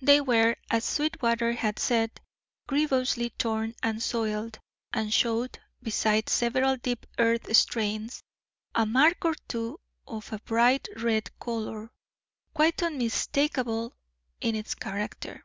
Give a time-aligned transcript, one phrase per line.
[0.00, 2.20] They were, as Sweetwater had said,
[2.68, 4.60] grievously torn and soiled,
[4.92, 8.22] and showed, beside several deep earth stains,
[8.76, 11.90] a mark or two of a bright red colour,
[12.54, 13.96] quite unmistakable
[14.40, 15.44] in its character.